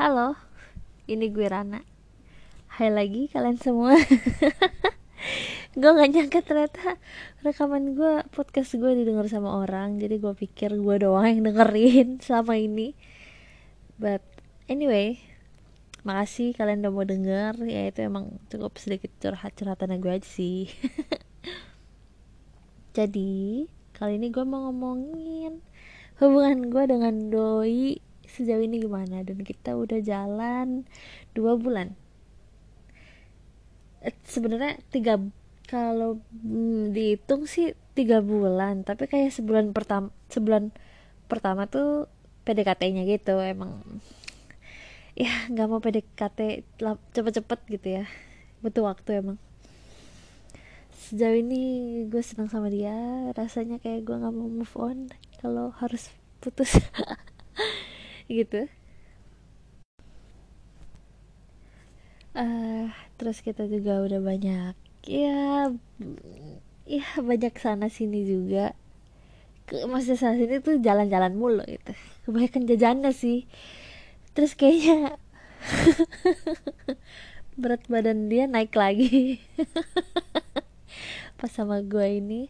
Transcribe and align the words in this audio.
Halo, 0.00 0.32
ini 1.12 1.28
gue 1.28 1.44
Rana. 1.44 1.84
Hai 2.72 2.88
lagi 2.88 3.28
kalian 3.28 3.60
semua. 3.60 3.92
Gue 5.76 5.90
gak 5.92 6.08
nyangka 6.08 6.40
ternyata 6.40 6.96
rekaman 7.44 7.92
gue, 7.92 8.24
podcast 8.32 8.80
gue 8.80 8.96
didengar 8.96 9.28
sama 9.28 9.60
orang 9.60 10.00
Jadi 10.00 10.16
gue 10.16 10.32
pikir 10.32 10.80
gue 10.80 10.96
doang 11.04 11.28
yang 11.28 11.44
dengerin 11.44 12.16
selama 12.24 12.56
ini. 12.56 12.96
But 14.00 14.24
anyway, 14.72 15.20
makasih 16.00 16.56
kalian 16.56 16.80
udah 16.80 16.92
mau 16.96 17.04
denger. 17.04 17.60
Ya 17.68 17.92
itu 17.92 18.00
emang 18.00 18.40
cukup 18.48 18.80
sedikit 18.80 19.12
curhat-curhatan 19.20 20.00
gue 20.00 20.12
aja 20.16 20.24
sih. 20.24 20.72
Jadi, 22.96 23.68
kali 23.92 24.16
ini 24.16 24.32
gue 24.32 24.48
mau 24.48 24.72
ngomongin 24.72 25.60
hubungan 26.24 26.72
gue 26.72 26.84
dengan 26.88 27.14
doi 27.28 28.00
sejauh 28.36 28.62
ini 28.62 28.82
gimana? 28.82 29.22
Dan 29.26 29.42
kita 29.42 29.74
udah 29.74 29.98
jalan 30.00 30.86
dua 31.34 31.58
bulan. 31.58 31.94
Eh, 34.00 34.16
sebenarnya 34.24 34.80
tiga 34.88 35.20
kalau 35.68 36.18
hmm, 36.42 36.96
dihitung 36.96 37.44
sih 37.44 37.76
tiga 37.94 38.24
bulan. 38.24 38.82
Tapi 38.82 39.06
kayak 39.06 39.34
sebulan 39.34 39.76
pertama 39.76 40.08
sebulan 40.32 40.74
pertama 41.30 41.68
tuh 41.70 42.10
PDKT-nya 42.48 43.06
gitu 43.06 43.38
emang. 43.38 43.82
Ya 45.18 45.30
nggak 45.52 45.68
mau 45.68 45.82
PDKT 45.84 46.64
cepet-cepet 47.12 47.60
gitu 47.68 47.88
ya. 48.00 48.04
Butuh 48.64 48.88
waktu 48.88 49.20
emang. 49.20 49.38
Sejauh 50.96 51.36
ini 51.38 51.62
gue 52.06 52.22
senang 52.22 52.48
sama 52.48 52.70
dia. 52.70 52.94
Rasanya 53.36 53.82
kayak 53.82 54.06
gue 54.06 54.16
nggak 54.16 54.34
mau 54.34 54.48
move 54.48 54.74
on 54.78 55.10
kalau 55.40 55.72
harus 55.80 56.12
putus 56.40 56.76
gitu. 58.30 58.70
Uh, 62.30 62.86
terus 63.18 63.42
kita 63.42 63.66
juga 63.66 64.06
udah 64.06 64.22
banyak 64.22 64.74
ya 65.02 65.66
ya 66.86 67.06
banyak 67.18 67.54
sana 67.58 67.90
sini 67.90 68.22
juga. 68.22 68.78
Ke 69.66 69.86
masa 69.90 70.14
sana 70.14 70.38
sini 70.38 70.62
tuh 70.62 70.78
jalan-jalan 70.78 71.34
mulu 71.34 71.66
gitu. 71.66 71.92
Kebanyakan 72.26 72.70
jajannya 72.70 73.10
sih. 73.10 73.50
Terus 74.34 74.54
kayaknya 74.54 75.18
berat 77.60 77.82
badan 77.90 78.30
dia 78.30 78.46
naik 78.46 78.74
lagi. 78.78 79.42
Pas 81.38 81.50
sama 81.50 81.82
gue 81.82 82.22
ini. 82.22 82.46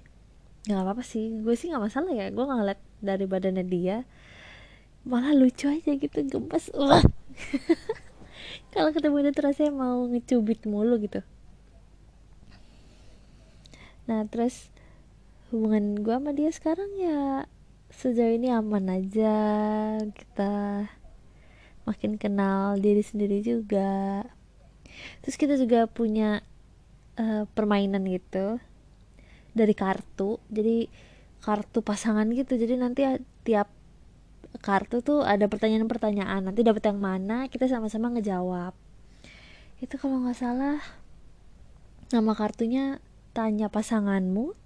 Nggak 0.68 0.80
apa-apa 0.84 1.02
sih 1.04 1.40
gue 1.40 1.56
sih 1.56 1.72
nggak 1.72 1.84
masalah 1.88 2.12
ya. 2.12 2.28
Gue 2.28 2.44
ngeliat 2.44 2.80
dari 3.00 3.24
badannya 3.24 3.64
dia 3.64 4.04
malah 5.04 5.32
lucu 5.32 5.68
aja 5.68 5.92
gitu 5.96 6.18
gemes. 6.28 6.68
Kalau 8.72 8.90
ketemu 8.94 9.16
dia 9.26 9.34
terasa 9.34 9.66
mau 9.72 10.06
ngecubit 10.06 10.62
mulu 10.68 11.00
gitu. 11.02 11.24
Nah 14.06 14.26
terus 14.28 14.70
hubungan 15.50 15.98
gue 15.98 16.14
sama 16.14 16.30
dia 16.30 16.50
sekarang 16.54 16.90
ya 16.98 17.50
sejauh 17.90 18.36
ini 18.36 18.52
aman 18.52 18.86
aja. 18.92 19.36
Kita 20.14 20.86
makin 21.88 22.20
kenal 22.20 22.78
diri 22.78 23.02
sendiri 23.02 23.42
juga. 23.42 24.22
Terus 25.24 25.36
kita 25.40 25.56
juga 25.56 25.88
punya 25.90 26.44
uh, 27.18 27.48
permainan 27.50 28.06
gitu 28.06 28.60
dari 29.56 29.74
kartu. 29.74 30.38
Jadi 30.52 30.86
kartu 31.42 31.82
pasangan 31.82 32.28
gitu. 32.30 32.54
Jadi 32.54 32.74
nanti 32.78 33.02
tiap 33.42 33.79
kartu 34.58 34.98
tuh 34.98 35.22
ada 35.22 35.46
pertanyaan-pertanyaan. 35.46 36.50
Nanti 36.50 36.66
dapat 36.66 36.82
yang 36.90 36.98
mana 36.98 37.46
kita 37.46 37.70
sama-sama 37.70 38.10
ngejawab. 38.10 38.74
Itu 39.78 39.94
kalau 39.96 40.26
nggak 40.26 40.38
salah 40.38 40.82
nama 42.10 42.34
kartunya 42.34 42.98
tanya 43.30 43.70
pasanganmu 43.70 44.58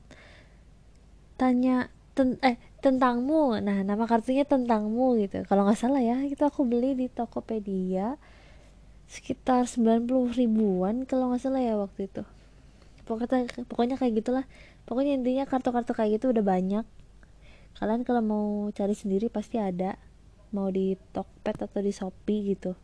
tanya 1.37 1.93
ten 2.17 2.41
eh 2.41 2.57
tentangmu. 2.81 3.61
Nah 3.61 3.85
nama 3.85 4.09
kartunya 4.09 4.49
tentangmu 4.49 5.21
gitu. 5.21 5.45
Kalau 5.45 5.69
nggak 5.69 5.79
salah 5.79 6.01
ya 6.01 6.25
itu 6.25 6.41
aku 6.41 6.65
beli 6.65 6.97
di 6.97 7.07
Tokopedia 7.13 8.17
sekitar 9.05 9.69
90 9.69 10.09
ribuan 10.41 11.05
kalau 11.05 11.29
nggak 11.29 11.43
salah 11.45 11.61
ya 11.61 11.77
waktu 11.77 12.09
itu. 12.09 12.23
Pokoknya 13.05 13.45
pokoknya 13.69 13.97
kayak 14.01 14.25
gitulah. 14.25 14.45
Pokoknya 14.89 15.17
intinya 15.21 15.45
kartu-kartu 15.45 15.93
kayak 15.93 16.21
gitu 16.21 16.33
udah 16.33 16.45
banyak 16.45 16.85
kalian 17.79 18.03
kalau 18.07 18.23
mau 18.23 18.47
cari 18.71 18.95
sendiri 18.95 19.27
pasti 19.29 19.59
ada. 19.59 19.99
Mau 20.55 20.71
di 20.71 20.95
Tokped 21.15 21.67
atau 21.67 21.81
di 21.83 21.91
Shopee 21.91 22.55
gitu. 22.55 22.79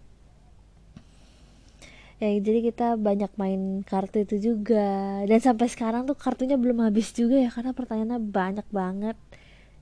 Ya 2.21 2.29
jadi 2.37 2.61
kita 2.61 3.01
banyak 3.01 3.33
main 3.41 3.81
kartu 3.81 4.27
itu 4.27 4.53
juga. 4.53 5.23
Dan 5.25 5.41
sampai 5.41 5.73
sekarang 5.73 6.05
tuh 6.05 6.19
kartunya 6.19 6.61
belum 6.61 6.85
habis 6.85 7.17
juga 7.17 7.41
ya 7.41 7.49
karena 7.49 7.73
pertanyaannya 7.73 8.21
banyak 8.21 8.69
banget. 8.69 9.17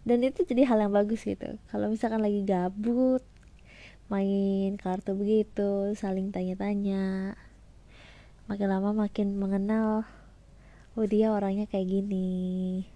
Dan 0.06 0.22
itu 0.22 0.46
jadi 0.46 0.62
hal 0.70 0.86
yang 0.86 0.94
bagus 0.94 1.26
gitu. 1.26 1.58
Kalau 1.66 1.90
misalkan 1.90 2.22
lagi 2.22 2.46
gabut 2.46 3.26
main 4.08 4.72
kartu 4.80 5.12
begitu 5.18 5.92
saling 5.98 6.30
tanya-tanya. 6.30 7.34
Makin 8.46 8.68
lama 8.70 8.94
makin 8.94 9.36
mengenal 9.36 10.06
oh 10.94 11.06
dia 11.10 11.34
orangnya 11.34 11.66
kayak 11.66 11.90
gini. 11.90 12.86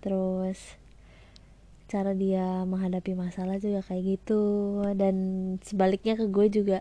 Terus 0.00 0.80
cara 1.84 2.16
dia 2.16 2.64
menghadapi 2.64 3.12
masalah 3.12 3.60
juga 3.60 3.84
kayak 3.84 4.18
gitu. 4.18 4.42
Dan 4.96 5.16
sebaliknya 5.60 6.16
ke 6.16 6.26
gue 6.28 6.46
juga 6.48 6.78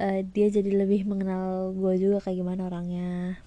uh, 0.00 0.20
dia 0.22 0.46
jadi 0.52 0.70
lebih 0.84 1.08
mengenal 1.08 1.72
gue 1.74 1.94
juga 2.00 2.22
kayak 2.24 2.38
gimana 2.40 2.68
orangnya. 2.68 3.40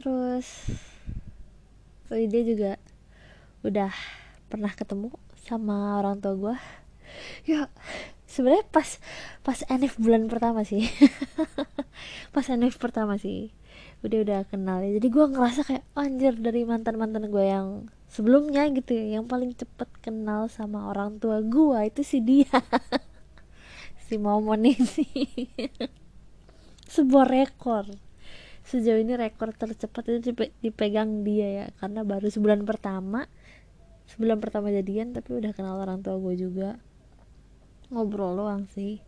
Terus 0.00 0.48
oh, 2.08 2.16
dia 2.16 2.42
juga 2.42 2.80
udah 3.60 3.92
pernah 4.48 4.72
ketemu 4.72 5.12
sama 5.44 6.00
orang 6.00 6.18
tua 6.18 6.34
gue. 6.36 6.56
Ya 7.44 7.66
sebenarnya 8.30 8.64
pas 8.70 9.02
pas 9.42 9.58
NF 9.66 9.98
bulan 9.98 10.30
pertama 10.30 10.62
sih. 10.62 10.86
Pas 12.34 12.46
NF 12.46 12.78
pertama 12.78 13.18
sih. 13.18 13.50
Udah 14.06 14.22
udah 14.22 14.40
kenal 14.48 14.80
ya. 14.86 14.96
Jadi 14.96 15.08
gue 15.10 15.24
ngerasa 15.26 15.60
kayak 15.66 15.84
anjir 15.98 16.38
dari 16.38 16.62
mantan 16.64 16.96
mantan 16.96 17.28
gue 17.28 17.44
yang 17.44 17.90
sebelumnya 18.06 18.70
gitu 18.70 18.94
ya. 18.94 19.18
Yang 19.20 19.24
paling 19.26 19.50
cepet 19.58 19.90
kenal 20.00 20.46
sama 20.48 20.88
orang 20.88 21.18
tua 21.18 21.42
gue 21.42 21.78
itu 21.90 22.00
si 22.06 22.22
dia. 22.22 22.48
Si 24.10 24.18
momon 24.18 24.66
ini. 24.66 25.06
Sebuah 26.94 27.30
rekor. 27.30 27.86
Sejauh 28.66 28.98
ini 28.98 29.14
rekor 29.14 29.54
tercepat 29.54 30.10
itu 30.10 30.34
dipegang 30.58 31.22
dia 31.22 31.46
ya. 31.46 31.66
Karena 31.78 32.02
baru 32.02 32.26
sebulan 32.26 32.66
pertama 32.66 33.30
sebulan 34.10 34.42
pertama 34.42 34.74
jadian 34.74 35.14
tapi 35.14 35.38
udah 35.38 35.54
kenal 35.54 35.78
orang 35.78 36.02
tua 36.02 36.18
gue 36.18 36.34
juga 36.34 36.82
ngobrol 37.90 38.38
doang 38.38 38.70
sih. 38.70 39.02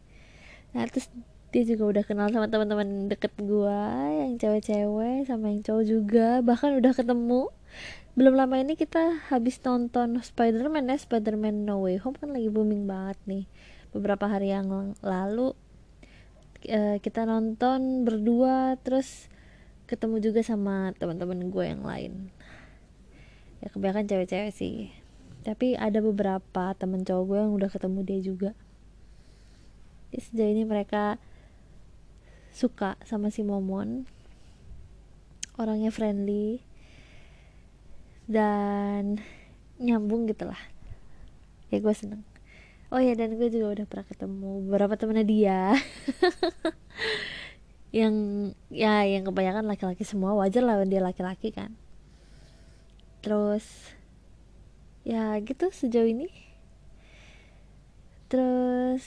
Nah 0.75 0.85
terus 0.91 1.09
dia 1.53 1.69
juga 1.69 1.85
udah 1.93 2.05
kenal 2.09 2.33
sama 2.33 2.49
teman-teman 2.49 3.13
deket 3.13 3.37
gua 3.45 3.93
yang 4.09 4.41
cewek-cewek 4.41 5.29
sama 5.29 5.53
yang 5.53 5.61
cowok 5.61 5.85
juga. 5.85 6.29
Bahkan 6.41 6.81
udah 6.81 6.93
ketemu. 6.97 7.53
Belum 8.13 8.37
lama 8.37 8.61
ini 8.61 8.77
kita 8.77 9.25
habis 9.33 9.57
nonton 9.65 10.21
Spider-Man 10.21 10.89
ya 10.93 10.97
Spider-Man 11.01 11.65
No 11.65 11.85
Way 11.85 12.01
Home 12.05 12.17
kan 12.17 12.33
lagi 12.33 12.49
booming 12.49 12.85
banget 12.89 13.17
nih. 13.25 13.45
Beberapa 13.93 14.29
hari 14.29 14.53
yang 14.53 14.97
lalu 15.01 15.53
uh, 16.69 16.97
kita 17.01 17.25
nonton 17.29 18.05
berdua 18.05 18.77
terus 18.81 19.29
ketemu 19.85 20.25
juga 20.25 20.41
sama 20.41 20.97
teman-teman 20.97 21.53
gue 21.53 21.65
yang 21.69 21.85
lain. 21.85 22.33
Ya 23.61 23.69
kebanyakan 23.69 24.09
cewek-cewek 24.09 24.53
sih. 24.57 24.89
Tapi 25.45 25.77
ada 25.77 26.01
beberapa 26.01 26.73
temen 26.81 27.05
cowok 27.05 27.25
gue 27.29 27.39
yang 27.45 27.53
udah 27.53 27.69
ketemu 27.69 28.01
dia 28.09 28.21
juga 28.25 28.51
sejauh 30.21 30.53
ini 30.53 30.69
mereka 30.69 31.17
suka 32.53 33.01
sama 33.09 33.33
si 33.33 33.41
Momon. 33.41 34.05
Orangnya 35.57 35.89
friendly. 35.89 36.61
Dan 38.29 39.21
nyambung 39.81 40.29
gitu 40.29 40.49
lah. 40.49 40.61
Ya 41.73 41.81
gue 41.81 41.95
seneng. 41.97 42.25
Oh 42.93 43.01
ya 43.01 43.17
dan 43.17 43.41
gue 43.41 43.49
juga 43.49 43.81
udah 43.81 43.87
pernah 43.89 44.05
ketemu 44.05 44.51
beberapa 44.69 45.01
temennya 45.01 45.25
dia. 45.25 45.61
Yang 47.93 48.17
ya 48.73 49.05
yang 49.05 49.29
kebanyakan 49.29 49.69
laki-laki 49.69 50.05
semua. 50.05 50.33
Wajar 50.33 50.65
lah 50.65 50.81
dia 50.85 51.05
laki-laki 51.05 51.53
kan. 51.53 51.77
Terus 53.21 53.65
ya 55.05 55.37
gitu 55.45 55.69
sejauh 55.69 56.09
ini. 56.09 56.29
Terus 58.33 59.05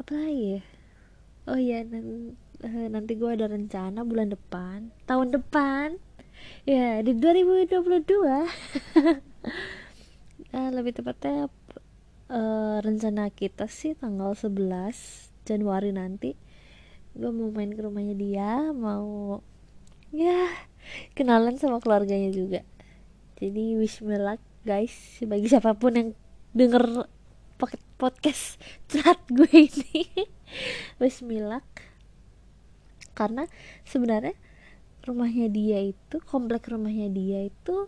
apa 0.00 0.12
lagi 0.16 0.56
ya? 0.56 0.62
Oh 1.52 1.58
iya 1.58 1.84
eh, 1.84 2.88
nanti 2.88 3.12
gue 3.18 3.28
ada 3.28 3.50
rencana 3.50 4.06
bulan 4.06 4.32
depan. 4.32 4.88
Tahun 5.04 5.28
depan? 5.34 6.00
Ya 6.64 7.04
di 7.04 7.12
2022 7.18 7.68
uh, 7.68 8.48
uh, 10.56 10.68
lebih 10.72 10.96
tepatnya 10.96 11.52
uh, 12.32 12.78
rencana 12.80 13.28
kita 13.30 13.68
sih 13.68 13.92
tanggal 13.98 14.32
11 14.32 15.44
Januari 15.44 15.92
nanti. 15.92 16.40
Gue 17.12 17.28
mau 17.28 17.52
main 17.52 17.74
ke 17.76 17.84
rumahnya 17.84 18.16
dia 18.16 18.72
mau 18.72 19.44
ya 20.08 20.48
kenalan 21.12 21.60
sama 21.60 21.84
keluarganya 21.84 22.32
juga. 22.32 22.64
Jadi 23.36 23.76
wish 23.76 24.00
me 24.00 24.16
luck 24.16 24.40
guys. 24.64 25.20
Bagi 25.20 25.52
siapa 25.52 25.76
pun 25.76 25.92
yang 25.92 26.08
denger 26.56 27.04
podcast 28.02 28.58
chat 28.90 29.22
gue 29.30 29.46
ini. 29.46 30.10
Wish 30.98 31.22
me 31.22 31.38
luck 31.38 31.62
karena 33.14 33.46
sebenarnya 33.86 34.34
rumahnya 35.06 35.46
dia 35.46 35.78
itu 35.86 36.18
komplek 36.26 36.66
rumahnya 36.66 37.06
dia 37.14 37.46
itu 37.46 37.86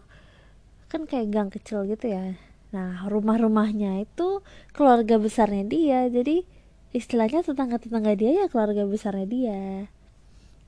kan 0.87 1.11
kayak 1.11 1.34
gang 1.34 1.50
kecil 1.50 1.82
gitu 1.90 2.14
ya. 2.14 2.38
Nah 2.70 3.11
rumah-rumahnya 3.11 4.06
itu 4.06 4.46
keluarga 4.70 5.19
besarnya 5.19 5.66
dia. 5.66 6.06
Jadi 6.06 6.46
istilahnya 6.94 7.43
tetangga-tetangga 7.43 8.14
dia 8.14 8.31
ya 8.38 8.46
keluarga 8.46 8.87
besarnya 8.87 9.26
dia. 9.26 9.62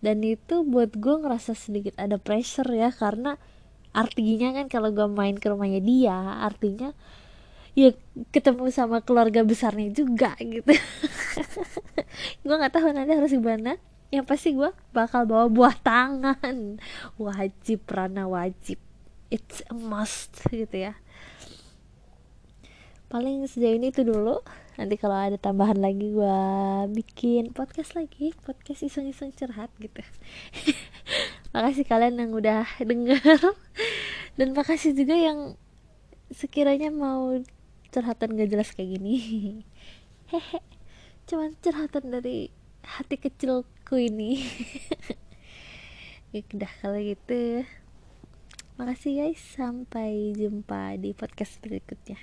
Dan 0.02 0.26
itu 0.26 0.66
buat 0.66 0.98
gue 0.98 1.14
ngerasa 1.22 1.54
sedikit 1.54 1.94
ada 1.94 2.18
pressure 2.18 2.66
ya 2.74 2.90
karena 2.90 3.38
artinya 3.94 4.58
kan 4.58 4.66
kalau 4.66 4.90
gue 4.90 5.06
main 5.06 5.38
ke 5.38 5.46
rumahnya 5.46 5.80
dia 5.80 6.42
artinya 6.42 6.92
ya 7.76 7.92
ketemu 8.32 8.72
sama 8.72 9.04
keluarga 9.04 9.44
besarnya 9.44 9.92
juga 9.92 10.32
gitu. 10.40 10.72
Gue 12.44 12.56
nggak 12.56 12.72
tahu 12.72 12.88
nanti 12.96 13.12
harus 13.12 13.36
gimana. 13.36 13.76
Yang 14.08 14.24
pasti 14.24 14.54
gue 14.54 14.70
bakal 14.94 15.28
bawa 15.28 15.50
buah 15.52 15.76
tangan. 15.82 16.80
Wajib 17.20 17.84
rana 17.90 18.24
wajib. 18.24 18.80
It's 19.28 19.60
a 19.68 19.74
must 19.76 20.40
gitu 20.48 20.88
ya. 20.88 20.94
Paling 23.12 23.44
sejauh 23.44 23.76
ini 23.76 23.92
itu 23.92 24.06
dulu. 24.06 24.40
Nanti 24.78 24.94
kalau 24.96 25.18
ada 25.18 25.36
tambahan 25.36 25.76
lagi 25.76 26.14
gue 26.14 26.38
bikin 26.96 27.50
podcast 27.50 27.98
lagi. 27.98 28.32
Podcast 28.46 28.86
iseng-iseng 28.86 29.34
curhat 29.34 29.74
gitu. 29.82 30.00
Makasih 31.52 31.84
kalian 31.84 32.16
yang 32.16 32.30
udah 32.32 32.64
denger. 32.78 33.20
Dan 34.38 34.54
makasih 34.54 34.94
juga 34.94 35.18
yang 35.18 35.58
sekiranya 36.28 36.92
mau 36.92 37.40
curhatan 37.96 38.36
gak 38.36 38.52
jelas 38.52 38.76
kayak 38.76 39.00
gini. 39.00 39.16
Hehe 40.32 40.60
cuman 41.26 41.56
curhatan 41.58 42.12
dari 42.12 42.52
hati 42.84 43.16
kecilku 43.16 43.96
ini. 43.96 44.36
Ya 46.34 46.42
udah 46.52 46.72
kalau 46.84 47.00
gitu 47.00 47.64
makasih 48.76 49.24
guys 49.24 49.40
sampai 49.40 50.36
jumpa 50.36 51.00
di 51.00 51.16
podcast 51.16 51.56
berikutnya. 51.64 52.20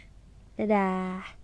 Dadah. 0.53 1.42